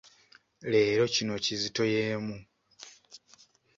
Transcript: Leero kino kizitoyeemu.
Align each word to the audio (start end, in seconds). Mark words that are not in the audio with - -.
Leero 0.71 1.05
kino 1.13 1.33
kizitoyeemu. 1.45 2.35